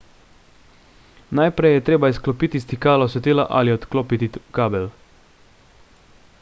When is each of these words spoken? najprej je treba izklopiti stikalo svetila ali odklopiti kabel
najprej 1.39 1.73
je 1.75 1.83
treba 1.89 2.09
izklopiti 2.13 2.61
stikalo 2.65 3.09
svetila 3.15 3.47
ali 3.59 3.75
odklopiti 3.79 4.29
kabel 4.59 4.89